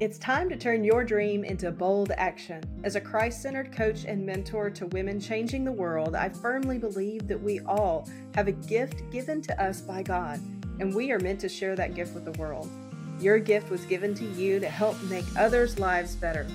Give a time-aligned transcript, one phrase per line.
[0.00, 2.62] It's time to turn your dream into bold action.
[2.84, 7.26] As a Christ centered coach and mentor to women changing the world, I firmly believe
[7.26, 10.38] that we all have a gift given to us by God,
[10.78, 12.70] and we are meant to share that gift with the world.
[13.18, 16.46] Your gift was given to you to help make others' lives better.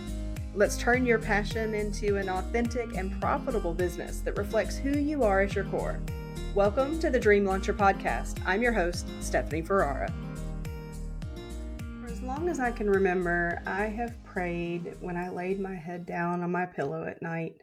[0.55, 5.41] Let's turn your passion into an authentic and profitable business that reflects who you are
[5.41, 5.99] at your core.
[6.55, 8.41] Welcome to the Dream Launcher Podcast.
[8.45, 10.13] I'm your host, Stephanie Ferrara
[12.43, 16.51] long as I can remember, I have prayed when I laid my head down on
[16.51, 17.55] my pillow at night.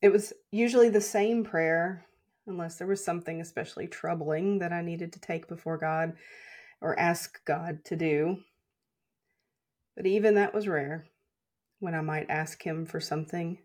[0.00, 2.04] It was usually the same prayer,
[2.48, 6.14] unless there was something especially troubling that I needed to take before God
[6.80, 8.38] or ask God to do.
[9.94, 11.06] But even that was rare
[11.78, 13.58] when I might ask Him for something.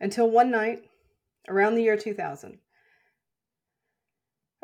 [0.00, 0.82] Until one night,
[1.48, 2.58] around the year 2000,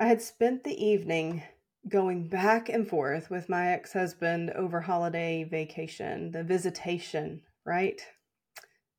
[0.00, 1.44] I had spent the evening
[1.88, 8.00] going back and forth with my ex husband over holiday vacation, the visitation, right?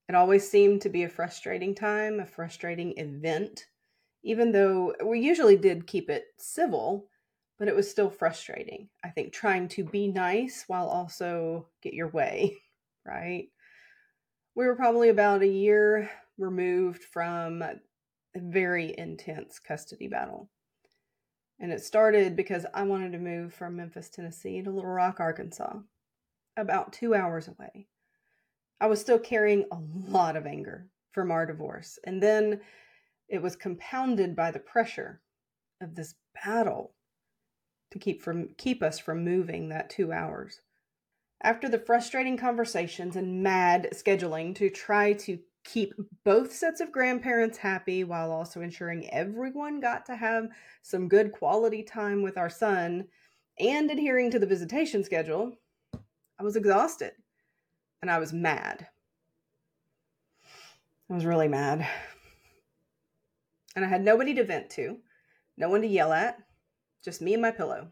[0.07, 3.67] It always seemed to be a frustrating time, a frustrating event,
[4.23, 7.07] even though we usually did keep it civil,
[7.59, 8.89] but it was still frustrating.
[9.03, 12.57] I think trying to be nice while also get your way,
[13.05, 13.49] right?
[14.55, 17.75] We were probably about a year removed from a
[18.35, 20.49] very intense custody battle.
[21.59, 25.79] And it started because I wanted to move from Memphis, Tennessee to Little Rock, Arkansas,
[26.55, 27.87] about two hours away.
[28.79, 29.77] I was still carrying a
[30.09, 31.99] lot of anger from our divorce.
[32.05, 32.61] And then
[33.27, 35.21] it was compounded by the pressure
[35.81, 36.93] of this battle
[37.91, 40.61] to keep from keep us from moving that 2 hours.
[41.41, 45.39] After the frustrating conversations and mad scheduling to try to
[45.71, 50.49] keep both sets of grandparents happy while also ensuring everyone got to have
[50.81, 53.05] some good quality time with our son
[53.59, 55.55] and adhering to the visitation schedule,
[56.39, 57.11] I was exhausted
[58.01, 58.87] and I was mad.
[61.09, 61.87] I was really mad.
[63.75, 64.97] And I had nobody to vent to,
[65.57, 66.39] no one to yell at,
[67.03, 67.91] just me and my pillow.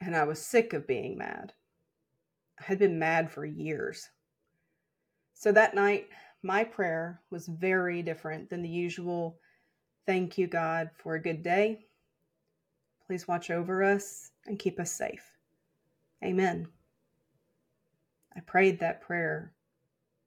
[0.00, 1.52] And I was sick of being mad.
[2.60, 4.08] I had been mad for years.
[5.34, 6.08] So that night,
[6.42, 9.38] my prayer was very different than the usual
[10.06, 11.86] thank you, God, for a good day.
[13.06, 15.24] Please watch over us and keep us safe.
[16.24, 16.68] Amen.
[18.36, 19.52] I prayed that prayer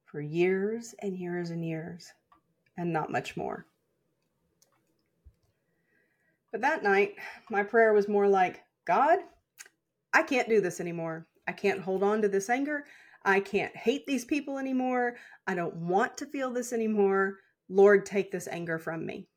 [0.05, 2.11] for years and years and years,
[2.77, 3.65] and not much more.
[6.51, 7.15] But that night,
[7.49, 9.19] my prayer was more like God,
[10.13, 11.27] I can't do this anymore.
[11.47, 12.85] I can't hold on to this anger.
[13.23, 15.15] I can't hate these people anymore.
[15.45, 17.37] I don't want to feel this anymore.
[17.67, 19.27] Lord, take this anger from me.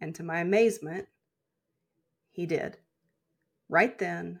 [0.00, 1.08] And to my amazement,
[2.30, 2.78] he did.
[3.68, 4.40] Right then,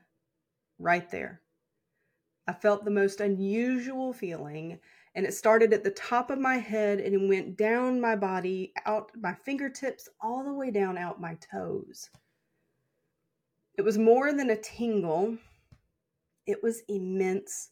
[0.78, 1.40] right there.
[2.46, 4.78] I felt the most unusual feeling,
[5.14, 8.72] and it started at the top of my head and it went down my body,
[8.84, 12.10] out my fingertips, all the way down out my toes.
[13.76, 15.38] It was more than a tingle,
[16.46, 17.70] it was immense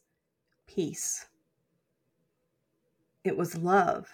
[0.67, 1.25] peace.
[3.23, 4.07] It was love.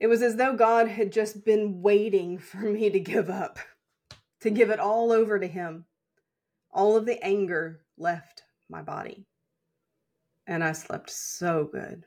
[0.00, 3.58] It was as though God had just been waiting for me to give up,
[4.40, 5.84] to give it all over to Him.
[6.72, 9.26] All of the anger left my body.
[10.46, 12.04] And I slept so good.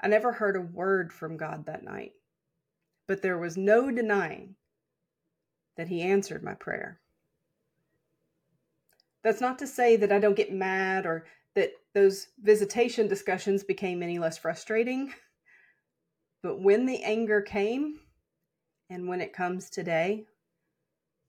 [0.00, 2.12] I never heard a word from God that night,
[3.06, 4.54] but there was no denying
[5.76, 7.00] that He answered my prayer.
[9.22, 14.02] That's not to say that I don't get mad or that those visitation discussions became
[14.02, 15.12] any less frustrating.
[16.42, 17.98] But when the anger came,
[18.90, 20.24] and when it comes today,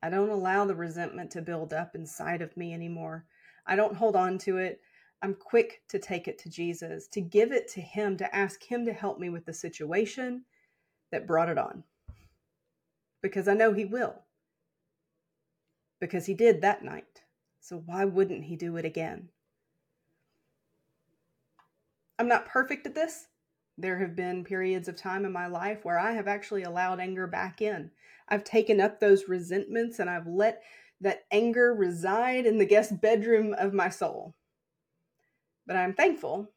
[0.02, 3.26] I don't allow the resentment to build up inside of me anymore.
[3.68, 4.82] I don't hold on to it.
[5.22, 8.86] I'm quick to take it to Jesus, to give it to Him, to ask Him
[8.86, 10.44] to help me with the situation
[11.12, 11.84] that brought it on.
[13.22, 14.16] Because I know He will.
[16.00, 17.21] Because He did that night.
[17.62, 19.30] So why wouldn't he do it again?
[22.18, 23.28] I'm not perfect at this.
[23.78, 27.28] There have been periods of time in my life where I have actually allowed anger
[27.28, 27.92] back in.
[28.28, 30.62] I've taken up those resentments and I've let
[31.02, 34.36] that anger reside in the guest bedroom of my soul.
[35.68, 36.52] But I'm thankful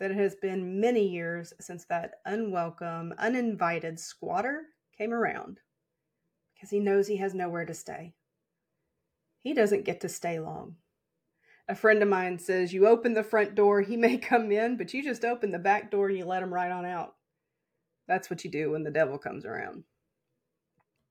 [0.00, 4.64] that it has been many years since that unwelcome, uninvited squatter
[4.96, 5.60] came around
[6.54, 8.14] because he knows he has nowhere to stay
[9.48, 10.76] he doesn't get to stay long.
[11.68, 14.92] A friend of mine says, You open the front door, he may come in, but
[14.92, 17.14] you just open the back door and you let him right on out.
[18.06, 19.84] That's what you do when the devil comes around.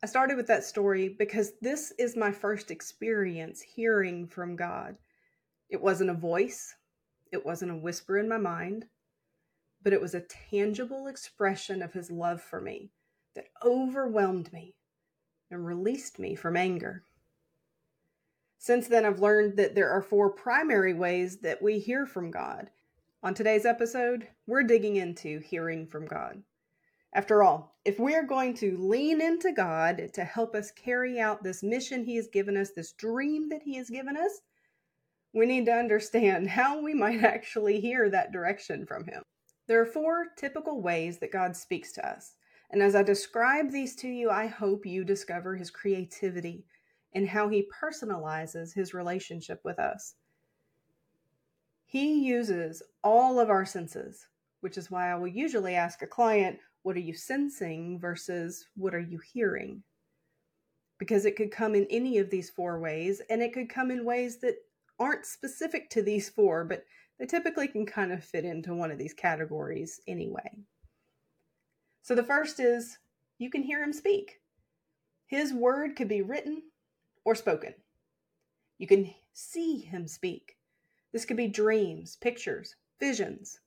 [0.04, 4.98] I started with that story because this is my first experience hearing from God.
[5.70, 6.76] It wasn't a voice,
[7.32, 8.86] it wasn't a whisper in my mind,
[9.82, 12.92] but it was a tangible expression of His love for me
[13.34, 14.76] that overwhelmed me
[15.50, 17.02] and released me from anger.
[18.60, 22.72] Since then, I've learned that there are four primary ways that we hear from God.
[23.22, 26.44] On today's episode, we're digging into hearing from God.
[27.14, 31.64] After all, if we're going to lean into God to help us carry out this
[31.64, 34.42] mission He has given us, this dream that He has given us,
[35.34, 39.24] we need to understand how we might actually hear that direction from Him.
[39.68, 42.36] There are four typical ways that God speaks to us.
[42.72, 46.66] And as I describe these to you, I hope you discover His creativity
[47.14, 50.16] and how He personalizes His relationship with us.
[51.86, 54.28] He uses all of our senses,
[54.62, 58.94] which is why I will usually ask a client, what are you sensing versus what
[58.94, 59.84] are you hearing?
[61.00, 64.04] Because it could come in any of these four ways, and it could come in
[64.04, 64.56] ways that
[65.00, 66.84] aren't specific to these four, but
[67.20, 70.50] they typically can kind of fit into one of these categories anyway.
[72.02, 72.98] So the first is
[73.38, 74.40] you can hear him speak.
[75.28, 76.64] His word could be written
[77.28, 77.74] or spoken.
[78.78, 80.56] You can see him speak.
[81.12, 83.60] This could be dreams, pictures, visions.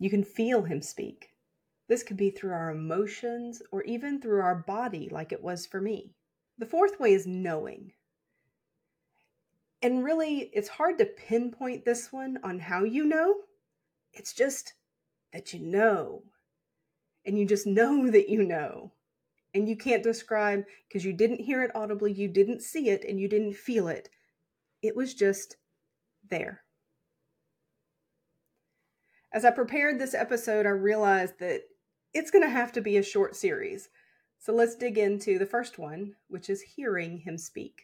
[0.00, 1.28] You can feel him speak.
[1.86, 5.80] This could be through our emotions or even through our body, like it was for
[5.80, 6.10] me.
[6.58, 7.92] The fourth way is knowing.
[9.80, 13.36] And really, it's hard to pinpoint this one on how you know.
[14.12, 14.72] It's just
[15.32, 16.24] that you know.
[17.24, 18.90] And you just know that you know.
[19.54, 23.18] And you can't describe because you didn't hear it audibly, you didn't see it, and
[23.18, 24.08] you didn't feel it.
[24.82, 25.56] It was just
[26.28, 26.62] there.
[29.32, 31.62] As I prepared this episode, I realized that
[32.12, 33.88] it's going to have to be a short series.
[34.38, 37.82] So let's dig into the first one, which is hearing him speak.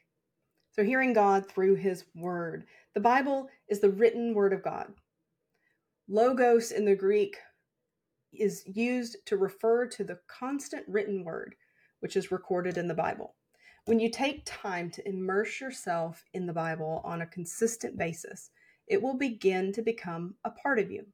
[0.72, 2.66] So, hearing God through his word.
[2.94, 4.92] The Bible is the written word of God.
[6.06, 7.36] Logos in the Greek
[8.40, 11.56] is used to refer to the constant written word,
[12.00, 13.34] which is recorded in the Bible.
[13.86, 18.50] When you take time to immerse yourself in the Bible on a consistent basis,
[18.88, 21.06] it will begin to become a part of you.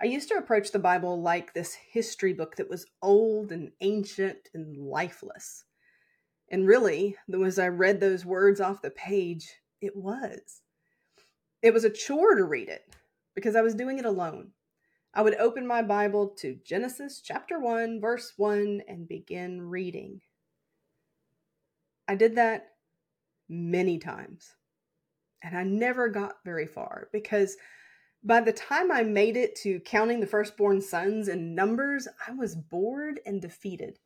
[0.00, 4.48] I used to approach the Bible like this history book that was old and ancient
[4.54, 5.64] and lifeless.
[6.50, 9.48] And really, as I read those words off the page,
[9.80, 10.62] it was.
[11.62, 12.82] It was a chore to read it
[13.34, 14.52] because I was doing it alone.
[15.18, 20.20] I would open my Bible to Genesis chapter 1, verse 1, and begin reading.
[22.06, 22.68] I did that
[23.48, 24.54] many times,
[25.42, 27.56] and I never got very far because
[28.22, 32.54] by the time I made it to counting the firstborn sons in numbers, I was
[32.54, 33.98] bored and defeated.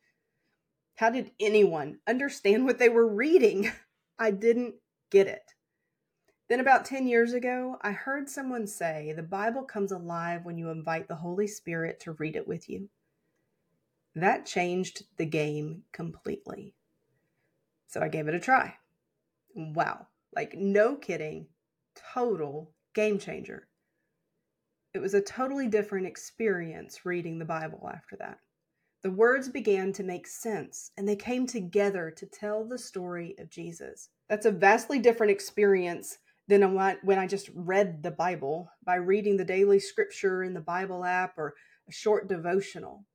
[0.95, 3.71] How did anyone understand what they were reading?
[4.17, 4.77] I didn't
[5.11, 5.52] get it.
[6.49, 10.69] Then, about 10 years ago, I heard someone say the Bible comes alive when you
[10.69, 12.89] invite the Holy Spirit to read it with you.
[14.15, 16.75] That changed the game completely.
[17.87, 18.75] So I gave it a try.
[19.55, 21.47] Wow, like no kidding,
[22.13, 23.67] total game changer.
[24.93, 28.39] It was a totally different experience reading the Bible after that.
[29.01, 33.49] The words began to make sense and they came together to tell the story of
[33.49, 34.09] Jesus.
[34.29, 39.45] That's a vastly different experience than when I just read the Bible by reading the
[39.45, 41.53] daily scripture in the Bible app or
[41.87, 43.05] a short devotional.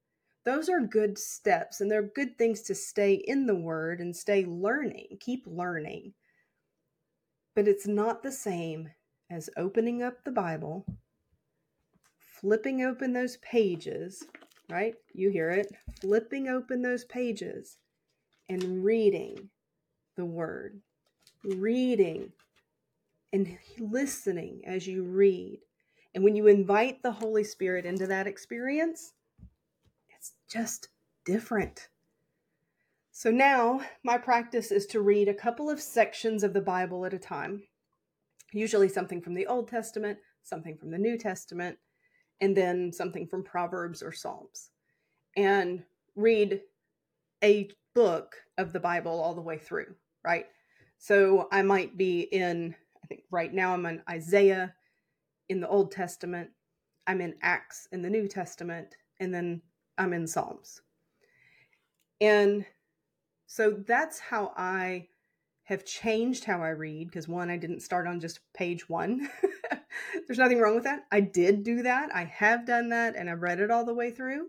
[0.44, 4.47] Those are good steps and they're good things to stay in the Word and stay
[4.47, 6.14] learning, keep learning.
[7.54, 8.90] But it's not the same
[9.30, 10.87] as opening up the Bible
[12.40, 14.25] flipping open those pages,
[14.70, 14.94] right?
[15.12, 15.73] You hear it.
[16.00, 17.78] Flipping open those pages
[18.49, 19.50] and reading
[20.16, 20.80] the word,
[21.44, 22.32] reading
[23.32, 25.61] and listening as you read.
[26.14, 29.12] And when you invite the Holy Spirit into that experience,
[30.08, 30.88] it's just
[31.25, 31.88] different.
[33.12, 37.12] So now my practice is to read a couple of sections of the Bible at
[37.12, 37.64] a time,
[38.52, 41.78] usually something from the Old Testament, something from the New Testament,
[42.40, 44.70] and then something from Proverbs or Psalms,
[45.37, 45.82] and
[46.14, 46.61] read
[47.42, 49.94] a book of the Bible all the way through,
[50.25, 50.47] right?
[50.99, 52.75] So I might be in,
[53.09, 54.75] think right now I'm in Isaiah
[55.49, 56.50] in the Old Testament,
[57.07, 59.62] I'm in Acts in the New Testament, and then
[59.97, 60.83] I'm in Psalms.
[62.21, 62.67] And
[63.47, 65.09] so that's how I
[65.65, 69.29] have changed how I read because one, I didn't start on just page one.
[70.27, 71.05] There's nothing wrong with that.
[71.12, 72.15] I did do that.
[72.15, 74.49] I have done that and I've read it all the way through.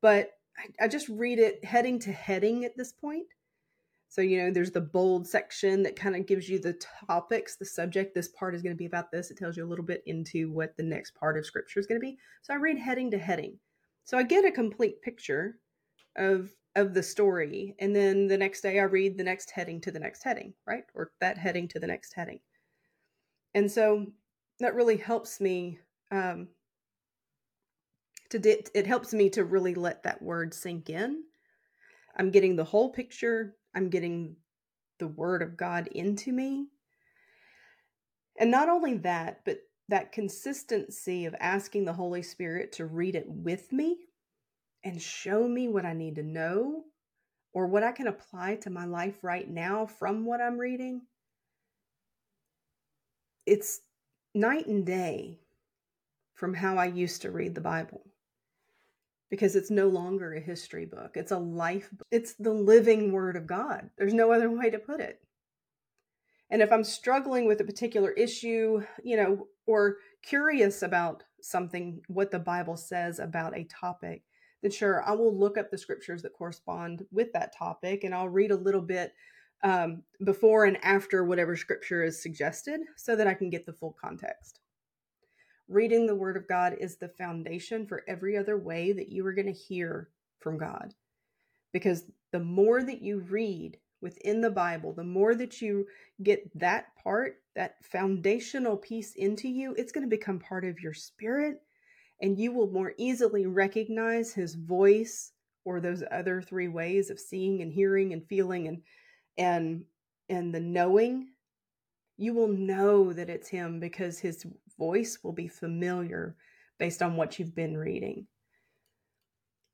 [0.00, 3.26] But I, I just read it heading to heading at this point.
[4.08, 7.64] So, you know, there's the bold section that kind of gives you the topics, the
[7.66, 8.14] subject.
[8.14, 9.30] This part is going to be about this.
[9.30, 12.00] It tells you a little bit into what the next part of scripture is going
[12.00, 12.16] to be.
[12.42, 13.58] So I read heading to heading.
[14.04, 15.58] So I get a complete picture
[16.16, 19.90] of of the story and then the next day I read the next heading to
[19.90, 20.84] the next heading, right?
[20.94, 22.40] Or that heading to the next heading.
[23.54, 24.06] And so
[24.60, 25.78] that really helps me
[26.10, 26.48] um
[28.30, 28.38] to
[28.74, 31.24] it helps me to really let that word sink in.
[32.16, 33.54] I'm getting the whole picture.
[33.74, 34.36] I'm getting
[34.98, 36.68] the word of God into me.
[38.38, 39.58] And not only that, but
[39.88, 43.96] that consistency of asking the Holy Spirit to read it with me
[44.84, 46.84] and show me what I need to know
[47.52, 51.02] or what I can apply to my life right now from what I'm reading,
[53.46, 53.80] it's
[54.34, 55.40] night and day
[56.34, 58.02] from how I used to read the Bible
[59.30, 61.12] because it's no longer a history book.
[61.14, 62.06] It's a life book.
[62.10, 63.90] It's the living word of God.
[63.98, 65.20] There's no other way to put it.
[66.50, 72.30] And if I'm struggling with a particular issue, you know, or curious about something, what
[72.30, 74.22] the Bible says about a topic,
[74.62, 78.28] then sure, I will look up the scriptures that correspond with that topic and I'll
[78.28, 79.12] read a little bit
[79.62, 83.96] um, before and after whatever scripture is suggested so that I can get the full
[84.00, 84.60] context.
[85.68, 89.34] Reading the Word of God is the foundation for every other way that you are
[89.34, 90.08] going to hear
[90.40, 90.94] from God.
[91.72, 95.86] Because the more that you read within the Bible, the more that you
[96.22, 100.94] get that part, that foundational piece into you, it's going to become part of your
[100.94, 101.60] spirit
[102.20, 105.32] and you will more easily recognize his voice
[105.64, 108.82] or those other three ways of seeing and hearing and feeling and
[109.36, 109.84] and
[110.28, 111.28] and the knowing
[112.16, 114.44] you will know that it's him because his
[114.78, 116.36] voice will be familiar
[116.78, 118.26] based on what you've been reading.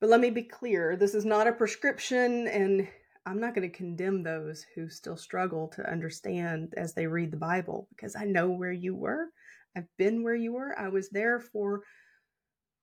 [0.00, 2.88] But let me be clear this is not a prescription and
[3.26, 7.38] i'm not going to condemn those who still struggle to understand as they read the
[7.38, 9.28] bible because i know where you were.
[9.76, 10.78] I've been where you were.
[10.78, 11.82] I was there for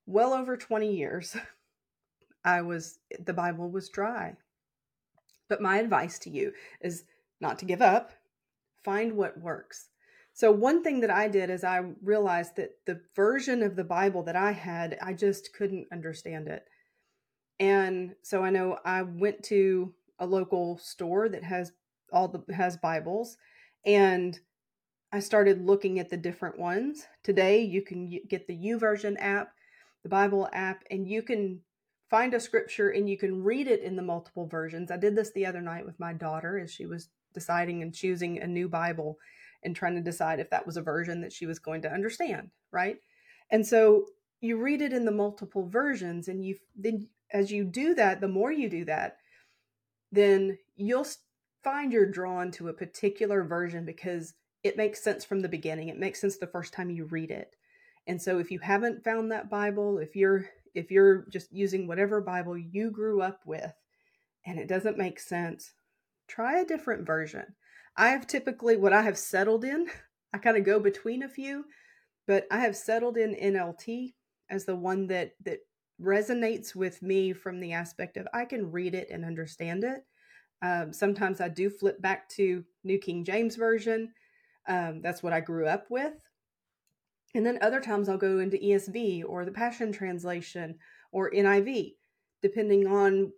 [0.06, 1.36] well over 20 years,
[2.44, 4.36] I was, the Bible was dry.
[5.48, 7.04] But my advice to you is
[7.40, 8.12] not to give up,
[8.84, 9.90] find what works.
[10.42, 14.24] So, one thing that I did is I realized that the version of the Bible
[14.24, 16.66] that I had, I just couldn't understand it.
[17.60, 21.74] And so I know I went to a local store that has
[22.12, 23.38] all the has Bibles
[23.86, 24.40] and
[25.12, 27.06] I started looking at the different ones.
[27.22, 29.52] Today you can get the YouVersion app
[30.02, 31.60] the Bible app, and you can
[32.10, 34.90] find a scripture and you can read it in the multiple versions.
[34.90, 38.40] I did this the other night with my daughter as she was deciding and choosing
[38.40, 39.20] a new Bible
[39.64, 42.50] and trying to decide if that was a version that she was going to understand,
[42.72, 42.98] right?
[43.50, 44.06] And so
[44.40, 48.28] you read it in the multiple versions and you then as you do that, the
[48.28, 49.18] more you do that,
[50.12, 51.08] then you'll
[51.64, 55.90] find you're drawn to a particular version because it makes sense from the beginning.
[55.90, 57.56] It makes sense the first time you read it.
[58.08, 62.22] And so if you haven't found that Bible, if you're if you're just using whatever
[62.22, 63.74] Bible you grew up with
[64.46, 65.74] and it doesn't make sense,
[66.28, 67.56] try a different version.
[68.02, 69.86] I have typically what I have settled in,
[70.34, 71.66] I kind of go between a few,
[72.26, 74.14] but I have settled in NLT
[74.50, 75.60] as the one that that
[76.02, 80.04] resonates with me from the aspect of I can read it and understand it.
[80.64, 84.12] Um, sometimes I do flip back to New King James Version.
[84.68, 86.14] Um, that's what I grew up with.
[87.36, 90.80] And then other times I'll go into ESV or the Passion Translation
[91.12, 91.94] or NIV,
[92.42, 93.32] depending on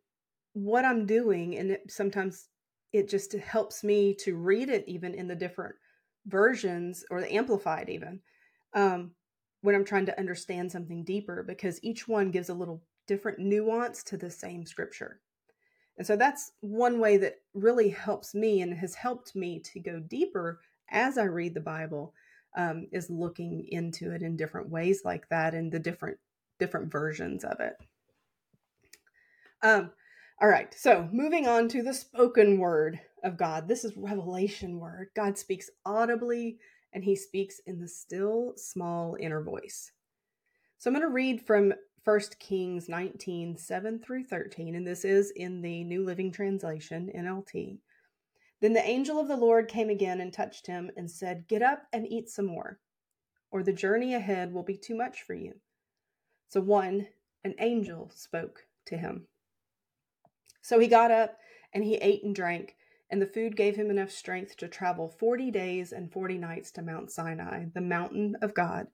[0.53, 1.57] what I'm doing.
[1.57, 2.47] And it, sometimes
[2.93, 5.75] it just helps me to read it even in the different
[6.27, 8.19] versions or the amplified, even
[8.73, 9.11] um,
[9.61, 14.03] when I'm trying to understand something deeper, because each one gives a little different nuance
[14.03, 15.19] to the same scripture.
[15.97, 19.99] And so that's one way that really helps me and has helped me to go
[19.99, 22.13] deeper as I read the Bible
[22.55, 26.17] um, is looking into it in different ways like that and the different
[26.59, 27.73] different versions of it.
[29.63, 29.91] Um,
[30.43, 33.65] all right, so moving on to the spoken word of God.
[33.65, 35.07] This is revelation word.
[35.15, 36.57] God speaks audibly
[36.91, 39.93] and he speaks in the still small inner voice.
[40.77, 41.73] So I'm going to read from
[42.03, 47.77] 1 Kings 19, 7 through 13, and this is in the New Living Translation, NLT.
[48.59, 51.83] Then the angel of the Lord came again and touched him and said, Get up
[51.93, 52.79] and eat some more,
[53.49, 55.53] or the journey ahead will be too much for you.
[56.49, 57.07] So one,
[57.45, 59.27] an angel, spoke to him.
[60.63, 61.37] So he got up
[61.73, 62.75] and he ate and drank,
[63.11, 66.81] and the food gave him enough strength to travel forty days and forty nights to
[66.81, 68.87] Mount Sinai, the mountain of God.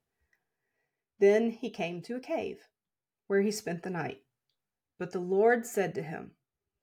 [1.19, 2.57] Then he came to a cave,
[3.27, 4.23] where he spent the night.
[4.97, 6.31] But the Lord said to him,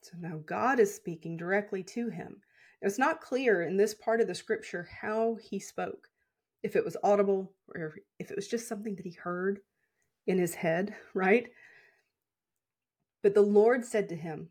[0.02, 2.37] So now God is speaking directly to him.
[2.81, 6.09] It's not clear in this part of the scripture how he spoke,
[6.62, 9.61] if it was audible or if it was just something that he heard
[10.26, 11.49] in his head, right?
[13.23, 14.50] But the Lord said to him,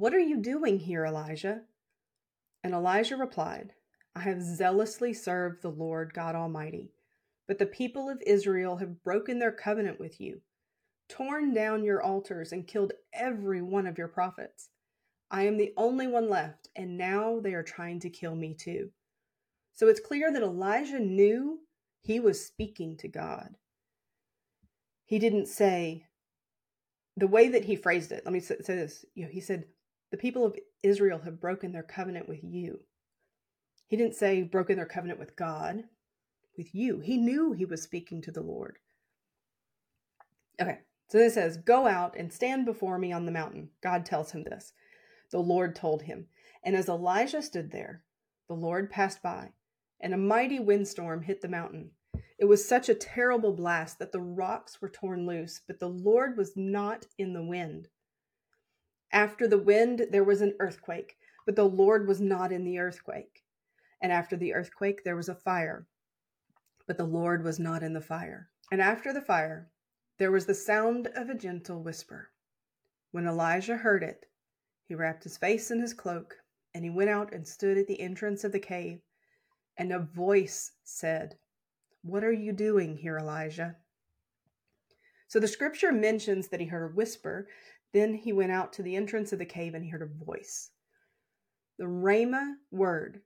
[0.00, 1.60] What are you doing here, Elijah?
[2.64, 3.74] And Elijah replied,
[4.16, 6.94] I have zealously served the Lord God Almighty,
[7.46, 10.40] but the people of Israel have broken their covenant with you,
[11.10, 14.70] torn down your altars, and killed every one of your prophets.
[15.30, 18.92] I am the only one left, and now they are trying to kill me too.
[19.74, 21.58] So it's clear that Elijah knew
[22.00, 23.50] he was speaking to God.
[25.04, 26.06] He didn't say,
[27.18, 29.04] the way that he phrased it, let me say this.
[29.14, 29.66] You know, he said,
[30.10, 32.80] The people of Israel have broken their covenant with you.
[33.86, 35.84] He didn't say broken their covenant with God,
[36.56, 37.00] with you.
[37.00, 38.78] He knew he was speaking to the Lord.
[40.60, 43.70] Okay, so it says, Go out and stand before me on the mountain.
[43.82, 44.72] God tells him this.
[45.30, 46.26] The Lord told him.
[46.62, 48.02] And as Elijah stood there,
[48.48, 49.50] the Lord passed by,
[50.00, 51.92] and a mighty windstorm hit the mountain.
[52.38, 56.36] It was such a terrible blast that the rocks were torn loose, but the Lord
[56.36, 57.88] was not in the wind.
[59.12, 63.44] After the wind, there was an earthquake, but the Lord was not in the earthquake.
[64.00, 65.86] And after the earthquake, there was a fire,
[66.86, 68.50] but the Lord was not in the fire.
[68.70, 69.70] And after the fire,
[70.18, 72.30] there was the sound of a gentle whisper.
[73.10, 74.26] When Elijah heard it,
[74.86, 76.36] he wrapped his face in his cloak,
[76.74, 79.00] and he went out and stood at the entrance of the cave.
[79.76, 81.36] And a voice said,
[82.02, 83.76] What are you doing here, Elijah?
[85.26, 87.48] So the scripture mentions that he heard a whisper.
[87.92, 90.70] Then he went out to the entrance of the cave and he heard a voice.
[91.78, 93.22] The Rhema word,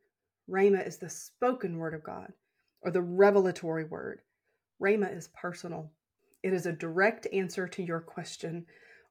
[0.49, 2.33] Rhema is the spoken word of God
[2.81, 4.21] or the revelatory word.
[4.81, 5.93] Rhema is personal,
[6.43, 8.67] it is a direct answer to your question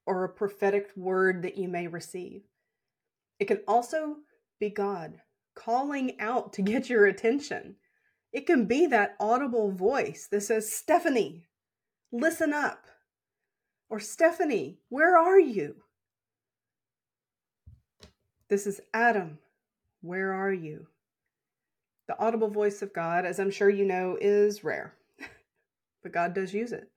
[0.06, 2.44] or a prophetic word that you may receive.
[3.40, 4.18] It can also
[4.60, 5.22] be God
[5.56, 7.76] calling out to get your attention.
[8.32, 11.46] It can be that audible voice that says, Stephanie,
[12.12, 12.86] listen up.
[13.90, 15.76] Or, Stephanie, where are you?
[18.50, 19.40] This is Adam.
[20.02, 20.88] Where are you?
[22.08, 24.96] The audible voice of God, as I'm sure you know, is rare,
[26.04, 26.90] but God does use it.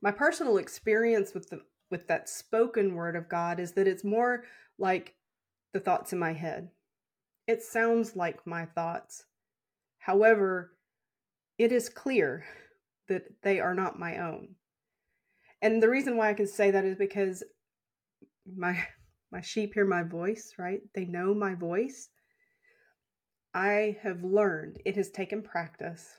[0.00, 4.44] My personal experience with the with that spoken word of God is that it's more
[4.78, 5.14] like
[5.72, 6.70] the thoughts in my head.
[7.46, 9.24] It sounds like my thoughts.
[9.98, 10.72] However,
[11.56, 12.44] it is clear
[13.08, 14.54] that they are not my own.
[15.62, 17.42] And the reason why I can say that is because
[18.56, 18.82] my
[19.30, 20.80] my sheep hear my voice, right?
[20.94, 22.08] They know my voice.
[23.52, 26.18] I have learned, it has taken practice,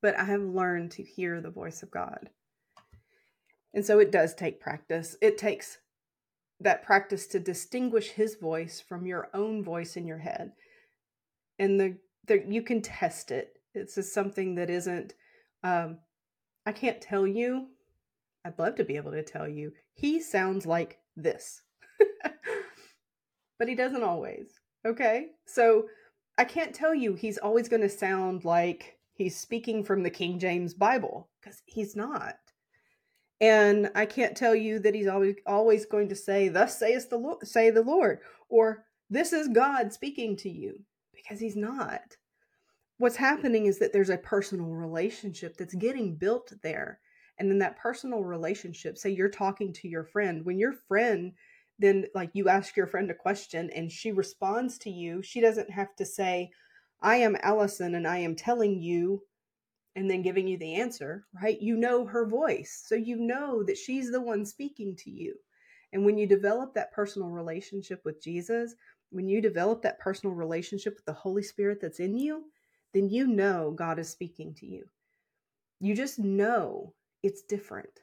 [0.00, 2.30] but I have learned to hear the voice of God.
[3.74, 5.16] And so it does take practice.
[5.22, 5.78] It takes
[6.60, 10.52] that practice to distinguish his voice from your own voice in your head.
[11.58, 11.96] And the,
[12.26, 13.58] the you can test it.
[13.74, 15.14] It's just something that isn't
[15.64, 15.98] um
[16.66, 17.68] I can't tell you.
[18.44, 19.72] I'd love to be able to tell you.
[19.94, 21.62] He sounds like this.
[23.58, 24.48] but he doesn't always.
[24.84, 25.28] Okay?
[25.46, 25.86] So
[26.38, 30.38] I can't tell you he's always going to sound like he's speaking from the King
[30.38, 32.36] James Bible because he's not.
[33.40, 37.18] And I can't tell you that he's always always going to say, "Thus says the
[37.18, 42.16] Lord," say the Lord, or "This is God speaking to you," because he's not.
[42.98, 47.00] What's happening is that there's a personal relationship that's getting built there.
[47.38, 51.32] And then that personal relationship, say you're talking to your friend, when your friend
[51.78, 55.70] then like you ask your friend a question and she responds to you, she doesn't
[55.70, 56.50] have to say,
[57.00, 59.22] I am Allison and I am telling you
[59.96, 61.60] and then giving you the answer, right?
[61.60, 62.84] You know her voice.
[62.86, 65.34] So you know that she's the one speaking to you.
[65.92, 68.74] And when you develop that personal relationship with Jesus,
[69.10, 72.44] when you develop that personal relationship with the Holy Spirit that's in you,
[72.94, 74.84] then you know God is speaking to you.
[75.80, 78.00] You just know it's different.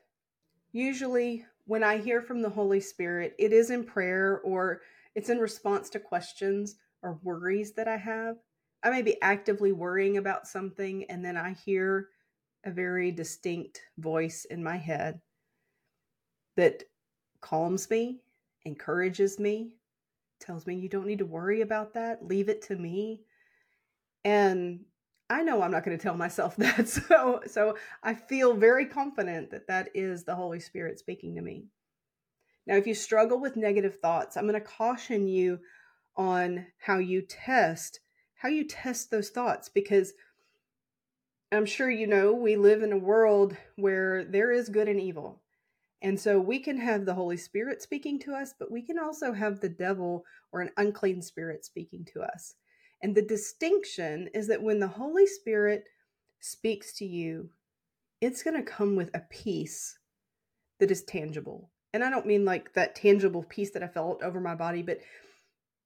[0.71, 4.81] Usually, when I hear from the Holy Spirit, it is in prayer or
[5.15, 8.37] it's in response to questions or worries that I have.
[8.83, 12.09] I may be actively worrying about something and then I hear
[12.63, 15.19] a very distinct voice in my head
[16.55, 16.83] that
[17.41, 18.19] calms me,
[18.65, 19.75] encourages me,
[20.39, 23.21] tells me you don't need to worry about that, leave it to me.
[24.25, 24.81] And
[25.29, 26.87] I know I'm not going to tell myself that.
[26.87, 31.65] So so I feel very confident that that is the Holy Spirit speaking to me.
[32.65, 35.59] Now if you struggle with negative thoughts, I'm going to caution you
[36.15, 37.99] on how you test
[38.39, 40.13] how you test those thoughts because
[41.51, 45.41] I'm sure you know we live in a world where there is good and evil.
[46.01, 49.33] And so we can have the Holy Spirit speaking to us, but we can also
[49.33, 52.55] have the devil or an unclean spirit speaking to us.
[53.01, 55.85] And the distinction is that when the Holy Spirit
[56.39, 57.49] speaks to you,
[58.21, 59.97] it's going to come with a peace
[60.79, 61.69] that is tangible.
[61.93, 64.99] And I don't mean like that tangible peace that I felt over my body, but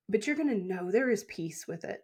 [0.09, 2.03] but you're going to know there is peace with it.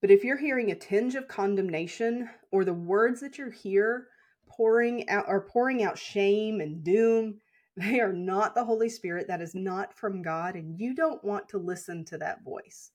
[0.00, 4.08] But if you're hearing a tinge of condemnation or the words that you hear
[4.46, 7.40] pouring out are pouring out shame and doom,
[7.76, 9.28] they are not the Holy Spirit.
[9.28, 12.92] That is not from God, and you don't want to listen to that voice.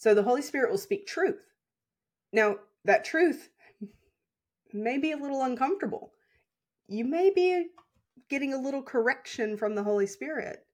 [0.00, 1.44] So the Holy Spirit will speak truth.
[2.32, 3.50] Now, that truth
[4.72, 6.14] may be a little uncomfortable.
[6.88, 7.66] You may be
[8.30, 10.64] getting a little correction from the Holy Spirit.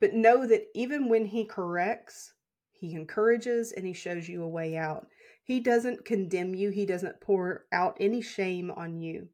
[0.00, 2.32] But know that even when He corrects,
[2.72, 5.08] He encourages and He shows you a way out.
[5.44, 9.28] He doesn't condemn you, He doesn't pour out any shame on you.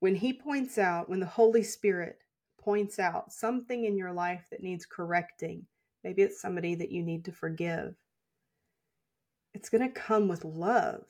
[0.00, 2.18] When He points out, when the Holy Spirit
[2.60, 5.64] points out something in your life that needs correcting,
[6.04, 7.94] maybe it's somebody that you need to forgive,
[9.54, 11.04] it's going to come with love.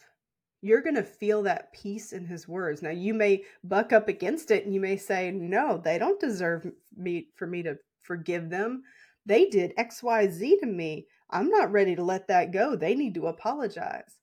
[0.61, 2.83] You're going to feel that peace in his words.
[2.83, 6.67] Now you may buck up against it and you may say, "No, they don't deserve
[6.97, 8.83] me for me to forgive them.
[9.25, 11.07] They did XYZ to me.
[11.31, 12.75] I'm not ready to let that go.
[12.75, 14.19] They need to apologize."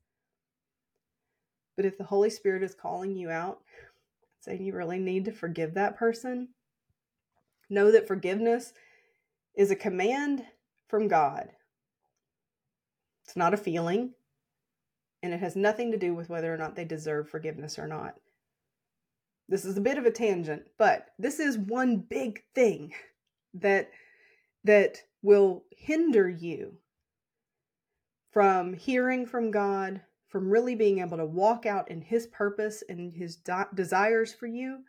[1.75, 3.61] But if the Holy Spirit is calling you out,
[4.39, 6.49] saying you really need to forgive that person,
[7.69, 8.73] know that forgiveness
[9.55, 10.45] is a command
[10.87, 11.49] from God.
[13.23, 14.13] It's not a feeling,
[15.23, 18.15] and it has nothing to do with whether or not they deserve forgiveness or not.
[19.47, 22.93] This is a bit of a tangent, but this is one big thing
[23.53, 23.89] that
[24.63, 26.77] that will hinder you
[28.31, 33.13] from hearing from God, from really being able to walk out in his purpose and
[33.13, 34.79] his de- desires for you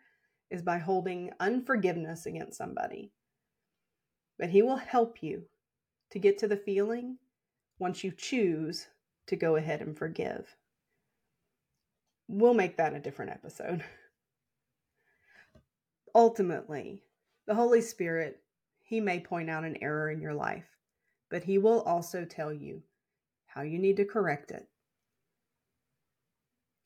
[0.49, 3.11] is by holding unforgiveness against somebody.
[4.39, 5.43] But he will help you
[6.11, 7.17] to get to the feeling
[7.79, 8.87] once you choose
[9.27, 10.55] to go ahead and forgive.
[12.27, 13.83] We'll make that a different episode.
[16.15, 17.03] Ultimately,
[17.45, 18.41] the Holy Spirit,
[18.81, 20.77] He may point out an error in your life,
[21.29, 22.83] but He will also tell you
[23.45, 24.67] how you need to correct it.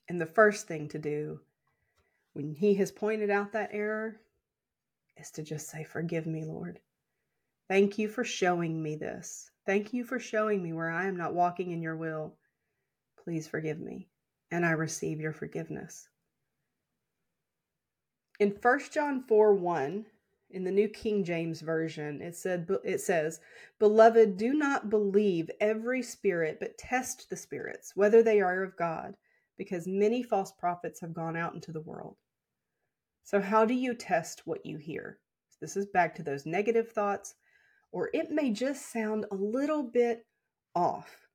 [0.07, 1.39] And the first thing to do
[2.33, 4.19] when He has pointed out that error
[5.17, 6.79] is to just say, Forgive me, Lord.
[7.71, 9.49] Thank you for showing me this.
[9.65, 12.35] Thank you for showing me where I am not walking in your will.
[13.23, 14.09] Please forgive me,
[14.51, 16.09] and I receive your forgiveness.
[18.41, 20.05] In 1 John 4 1,
[20.49, 23.39] in the New King James Version, it said it says,
[23.79, 29.15] Beloved, do not believe every spirit, but test the spirits, whether they are of God,
[29.57, 32.17] because many false prophets have gone out into the world.
[33.23, 35.19] So, how do you test what you hear?
[35.61, 37.35] This is back to those negative thoughts
[37.91, 40.25] or it may just sound a little bit
[40.75, 41.27] off.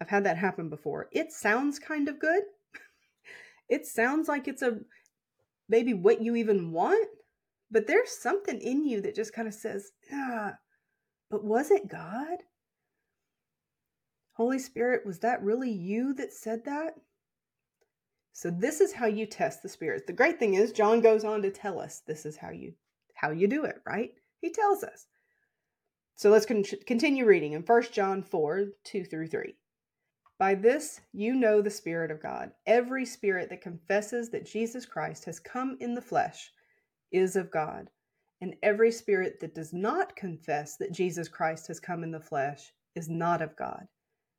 [0.00, 1.08] I've had that happen before.
[1.12, 2.42] It sounds kind of good.
[3.68, 4.78] it sounds like it's a
[5.68, 7.08] maybe what you even want,
[7.70, 10.54] but there's something in you that just kind of says, "Ah,
[11.30, 12.38] but was it God?"
[14.34, 16.94] Holy Spirit, was that really you that said that?
[18.34, 20.04] So this is how you test the spirits.
[20.06, 22.74] The great thing is John goes on to tell us this is how you
[23.14, 24.12] how you do it, right?
[24.42, 25.06] He tells us.
[26.18, 29.54] So let's con- continue reading in 1 John 4 2 through 3.
[30.38, 32.52] By this you know the Spirit of God.
[32.66, 36.50] Every spirit that confesses that Jesus Christ has come in the flesh
[37.12, 37.90] is of God.
[38.40, 42.72] And every spirit that does not confess that Jesus Christ has come in the flesh
[42.94, 43.86] is not of God.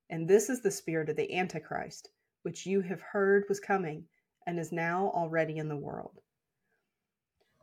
[0.10, 2.10] And this is the spirit of the Antichrist,
[2.42, 4.06] which you have heard was coming
[4.48, 6.22] and is now already in the world.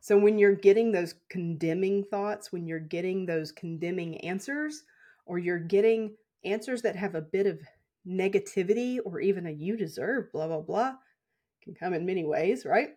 [0.04, 4.84] So when you're getting those condemning thoughts, when you're getting those condemning answers,
[5.24, 6.14] or you're getting
[6.44, 7.58] answers that have a bit of
[8.06, 10.92] negativity or even a you deserve, blah, blah, blah,
[11.62, 12.90] can come in many ways, right?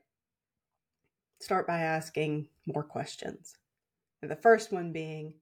[1.39, 3.55] Start by asking more questions.
[4.21, 5.33] And the first one being,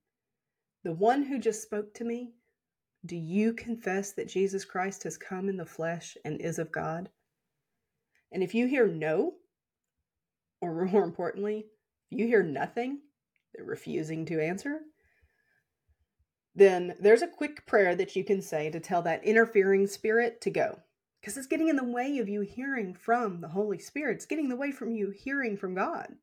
[0.84, 2.34] the one who just spoke to me,
[3.08, 7.10] do you confess that Jesus Christ has come in the flesh and is of God?
[8.32, 9.34] And if you hear no,
[10.62, 11.66] or more importantly,
[12.12, 13.00] if you hear nothing,
[13.54, 14.82] they're refusing to answer,
[16.56, 20.50] then there's a quick prayer that you can say to tell that interfering spirit to
[20.50, 20.80] go.
[21.20, 24.18] Because it's getting in the way of you hearing from the Holy Spirit.
[24.18, 26.14] It's getting in the way from you hearing from God.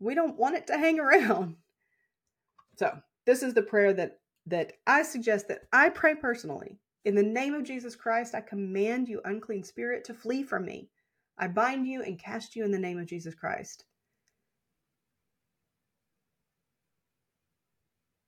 [0.00, 1.56] We don't want it to hang around.
[2.76, 6.78] So, this is the prayer that that I suggest that I pray personally.
[7.04, 10.88] In the name of Jesus Christ, I command you, unclean spirit, to flee from me.
[11.38, 13.84] I bind you and cast you in the name of Jesus Christ.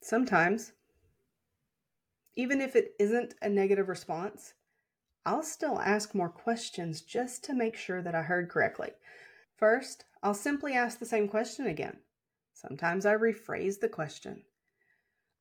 [0.00, 0.72] Sometimes,
[2.36, 4.54] even if it isn't a negative response,
[5.26, 8.90] I'll still ask more questions just to make sure that I heard correctly.
[9.56, 11.98] First, I'll simply ask the same question again.
[12.54, 14.42] Sometimes I rephrase the question.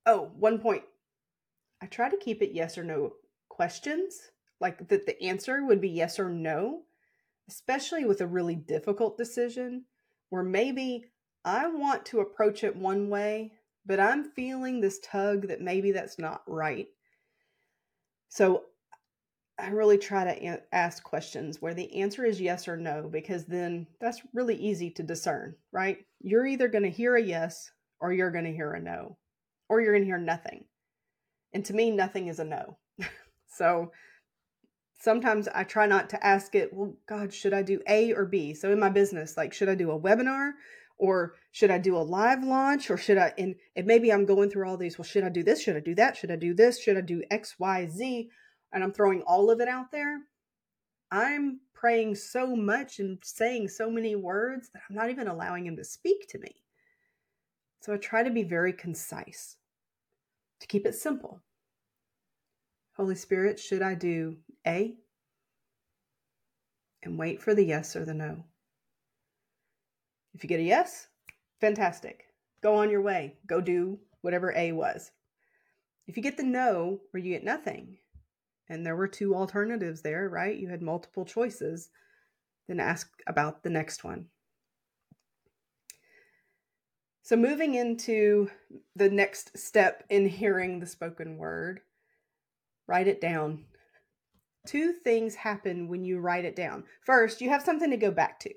[0.06, 0.82] Oh, one point.
[1.80, 3.14] I try to keep it yes or no
[3.48, 4.30] questions,
[4.60, 6.82] like that the answer would be yes or no,
[7.50, 9.84] especially with a really difficult decision
[10.28, 11.04] where maybe
[11.44, 13.50] I want to approach it one way,
[13.84, 16.86] but I'm feeling this tug that maybe that's not right.
[18.28, 18.66] So
[19.58, 23.88] I really try to ask questions where the answer is yes or no, because then
[24.00, 25.98] that's really easy to discern, right?
[26.20, 29.18] You're either going to hear a yes or you're going to hear a no,
[29.68, 30.66] or you're going to hear nothing.
[31.52, 32.78] And to me, nothing is a no.
[33.48, 33.90] so
[35.00, 38.54] sometimes I try not to ask it, well, God, should I do A or B?
[38.54, 40.52] So in my business, like, should I do a webinar
[40.98, 44.50] or should I do a live launch or should I, and, and maybe I'm going
[44.50, 45.62] through all these, well, should I do this?
[45.62, 46.16] Should I do that?
[46.16, 46.80] Should I do this?
[46.80, 48.30] Should I do X, Y, Z?
[48.72, 50.20] and I'm throwing all of it out there,
[51.10, 55.76] I'm praying so much and saying so many words that I'm not even allowing him
[55.76, 56.62] to speak to me.
[57.80, 59.56] So I try to be very concise,
[60.60, 61.40] to keep it simple.
[63.00, 64.36] Holy Spirit, should I do
[64.66, 64.94] A?
[67.02, 68.44] And wait for the yes or the no.
[70.34, 71.06] If you get a yes,
[71.62, 72.24] fantastic.
[72.62, 73.38] Go on your way.
[73.46, 75.12] Go do whatever A was.
[76.08, 77.96] If you get the no or you get nothing,
[78.68, 80.58] and there were two alternatives there, right?
[80.58, 81.88] You had multiple choices.
[82.68, 84.26] Then ask about the next one.
[87.22, 88.50] So, moving into
[88.94, 91.80] the next step in hearing the spoken word,
[92.90, 93.64] write it down.
[94.66, 96.84] Two things happen when you write it down.
[97.06, 98.50] First, you have something to go back to.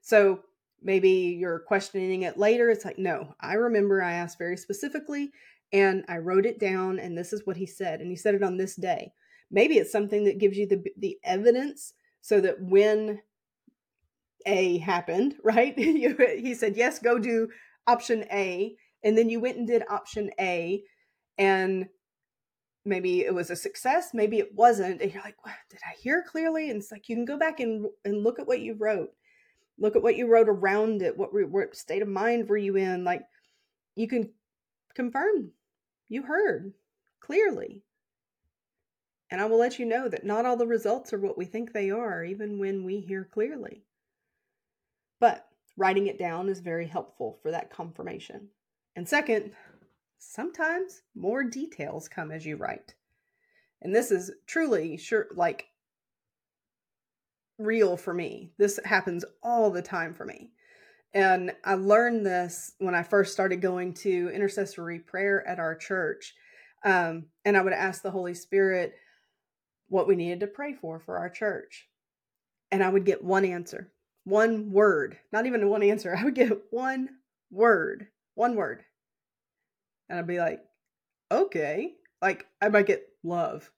[0.00, 0.40] So,
[0.80, 2.70] maybe you're questioning it later.
[2.70, 5.32] It's like, no, I remember I asked very specifically
[5.72, 8.00] and I wrote it down, and this is what he said.
[8.00, 9.12] And he said it on this day.
[9.50, 13.20] Maybe it's something that gives you the the evidence so that when
[14.46, 15.78] A happened, right?
[15.78, 17.48] he said, "Yes, go do
[17.86, 20.82] option A," and then you went and did option A,
[21.38, 21.88] and
[22.84, 26.24] maybe it was a success, maybe it wasn't, and you're like, what, "Did I hear
[26.26, 29.10] clearly?" And it's like you can go back and and look at what you wrote,
[29.78, 31.16] look at what you wrote around it.
[31.16, 33.04] What what state of mind were you in?
[33.04, 33.22] Like
[33.96, 34.30] you can
[34.94, 35.52] confirm
[36.08, 36.74] you heard
[37.20, 37.82] clearly
[39.32, 41.72] and I will let you know that not all the results are what we think
[41.72, 43.82] they are, even when we hear clearly.
[45.20, 48.48] But writing it down is very helpful for that confirmation.
[48.94, 49.52] And second,
[50.22, 52.94] sometimes more details come as you write.
[53.80, 55.66] And this is truly sure like
[57.58, 58.52] real for me.
[58.58, 60.50] This happens all the time for me.
[61.14, 66.34] And I learned this when I first started going to intercessory prayer at our church.
[66.84, 68.94] Um, and I would ask the Holy Spirit,
[69.92, 71.86] what we needed to pray for for our church.
[72.70, 73.92] And I would get one answer,
[74.24, 76.16] one word, not even one answer.
[76.18, 77.10] I would get one
[77.50, 78.84] word, one word.
[80.12, 80.60] And I'd be like,
[81.30, 81.94] okay.
[82.20, 83.70] Like I might get love.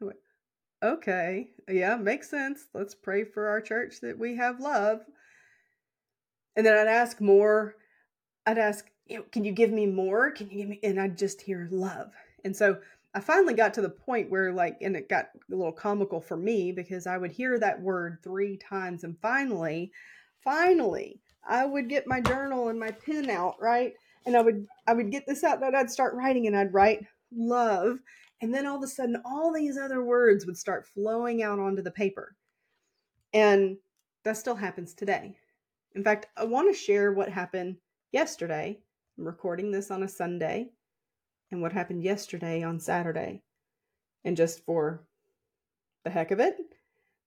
[0.84, 1.48] okay.
[1.68, 2.68] Yeah, makes sense.
[2.72, 5.00] Let's pray for our church that we have love.
[6.54, 7.74] And then I'd ask more.
[8.46, 10.30] I'd ask, you know, can you give me more?
[10.30, 10.80] Can you give me?
[10.84, 12.12] And I'd just hear love.
[12.44, 12.78] And so
[13.12, 16.36] I finally got to the point where, like, and it got a little comical for
[16.36, 19.90] me because I would hear that word three times, and finally,
[20.44, 23.94] finally, I would get my journal and my pen out, right?
[24.26, 27.06] And I would, I would get this out, and I'd start writing, and I'd write
[27.32, 27.98] love,
[28.40, 31.82] and then all of a sudden, all these other words would start flowing out onto
[31.82, 32.36] the paper,
[33.32, 33.76] and
[34.24, 35.36] that still happens today.
[35.94, 37.76] In fact, I want to share what happened
[38.12, 38.78] yesterday.
[39.18, 40.70] I'm recording this on a Sunday
[41.50, 43.42] and what happened yesterday on Saturday.
[44.24, 45.02] And just for
[46.04, 46.56] the heck of it,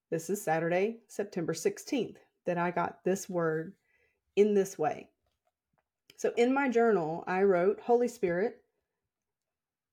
[0.10, 3.74] this is Saturday, September 16th, that I got this word
[4.36, 5.10] in this way.
[6.24, 8.62] So in my journal, I wrote, Holy Spirit,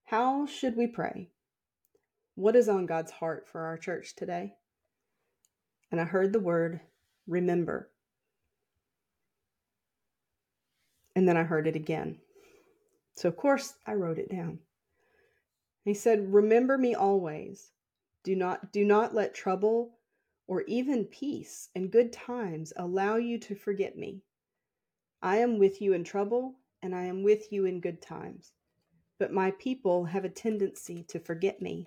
[0.05, 1.27] how should we pray?
[2.35, 4.53] What is on God's heart for our church today?
[5.91, 6.79] And I heard the word
[7.27, 7.89] remember.
[11.17, 12.19] And then I heard it again.
[13.17, 14.59] So, of course, I wrote it down.
[15.83, 17.71] He said, Remember me always.
[18.23, 19.97] Do not, do not let trouble
[20.47, 24.21] or even peace and good times allow you to forget me.
[25.21, 28.53] I am with you in trouble and I am with you in good times.
[29.19, 31.85] But my people have a tendency to forget me.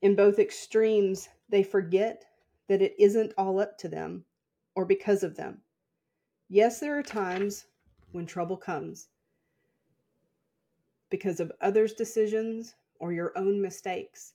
[0.00, 2.24] In both extremes, they forget
[2.68, 4.24] that it isn't all up to them
[4.74, 5.60] or because of them.
[6.48, 7.66] Yes, there are times
[8.12, 9.08] when trouble comes
[11.10, 14.34] because of others' decisions or your own mistakes.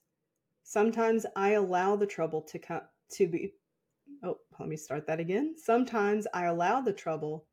[0.64, 2.82] Sometimes I allow the trouble to come
[3.14, 3.54] to be
[4.24, 5.56] Oh, let me start that again.
[5.58, 7.48] Sometimes I allow the trouble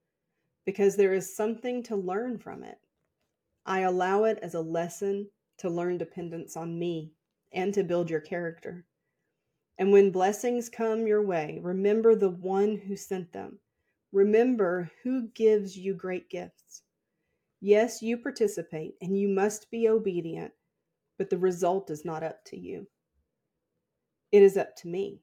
[0.69, 2.77] because there is something to learn from it.
[3.65, 5.27] I allow it as a lesson
[5.57, 7.15] to learn dependence on me
[7.53, 8.85] and to build your character.
[9.79, 13.59] And when blessings come your way, remember the one who sent them.
[14.13, 16.83] Remember who gives you great gifts.
[17.63, 20.53] Yes, you participate and you must be obedient,
[21.17, 22.87] but the result is not up to you.
[24.33, 25.23] It is up to me.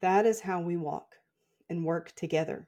[0.00, 1.14] That is how we walk
[1.70, 2.66] and work together.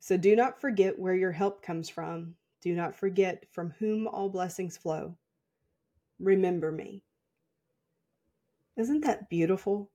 [0.00, 2.34] So do not forget where your help comes from.
[2.60, 5.16] Do not forget from whom all blessings flow.
[6.18, 7.02] Remember me.
[8.76, 9.90] Isn't that beautiful?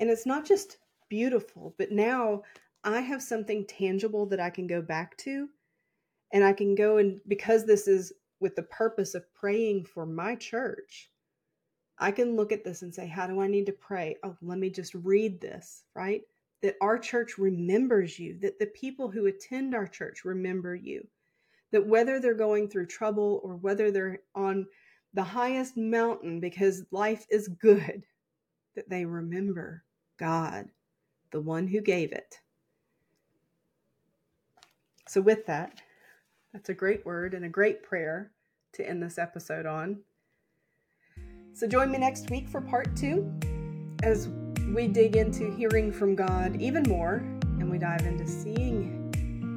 [0.00, 0.78] And it's not just
[1.08, 2.42] beautiful, but now
[2.84, 5.48] I have something tangible that I can go back to.
[6.32, 10.34] And I can go and, because this is with the purpose of praying for my
[10.34, 11.10] church,
[11.98, 14.16] I can look at this and say, How do I need to pray?
[14.22, 16.22] Oh, let me just read this, right?
[16.62, 21.06] That our church remembers you, that the people who attend our church remember you,
[21.70, 24.66] that whether they're going through trouble or whether they're on
[25.14, 28.04] the highest mountain because life is good,
[28.74, 29.84] that they remember
[30.16, 30.68] God,
[31.30, 32.40] the one who gave it.
[35.08, 35.80] So, with that,
[36.52, 38.32] that's a great word and a great prayer
[38.72, 39.98] to end this episode on.
[41.56, 43.32] So join me next week for part two
[44.02, 44.28] as
[44.74, 47.16] we dig into hearing from God even more
[47.58, 49.12] and we dive into seeing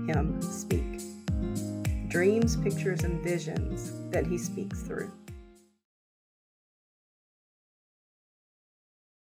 [0.08, 1.02] Him speak.
[2.10, 5.12] Dreams, pictures, and visions that He speaks through.